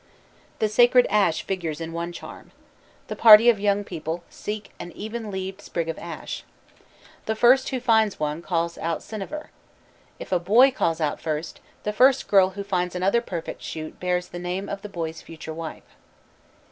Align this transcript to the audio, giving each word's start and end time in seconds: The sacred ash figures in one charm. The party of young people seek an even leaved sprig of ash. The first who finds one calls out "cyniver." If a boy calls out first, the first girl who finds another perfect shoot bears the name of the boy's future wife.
The 0.57 0.67
sacred 0.67 1.05
ash 1.11 1.43
figures 1.43 1.79
in 1.79 1.93
one 1.93 2.11
charm. 2.11 2.49
The 3.05 3.15
party 3.15 3.49
of 3.49 3.59
young 3.59 3.83
people 3.83 4.23
seek 4.31 4.71
an 4.79 4.91
even 4.93 5.29
leaved 5.29 5.61
sprig 5.61 5.87
of 5.89 5.99
ash. 5.99 6.43
The 7.27 7.35
first 7.35 7.69
who 7.69 7.79
finds 7.79 8.19
one 8.19 8.41
calls 8.41 8.79
out 8.79 9.03
"cyniver." 9.03 9.51
If 10.17 10.31
a 10.31 10.39
boy 10.39 10.71
calls 10.71 11.01
out 11.01 11.21
first, 11.21 11.59
the 11.83 11.93
first 11.93 12.27
girl 12.27 12.49
who 12.57 12.63
finds 12.63 12.95
another 12.95 13.21
perfect 13.21 13.61
shoot 13.61 13.99
bears 13.99 14.29
the 14.29 14.39
name 14.39 14.67
of 14.69 14.81
the 14.81 14.89
boy's 14.89 15.21
future 15.21 15.53
wife. 15.53 15.95